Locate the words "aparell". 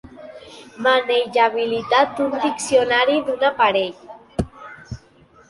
3.53-4.03